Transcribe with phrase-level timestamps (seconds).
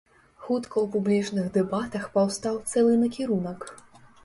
[0.45, 3.59] Хутка ў публічных дэбатах паўстаў цэлы накірунак.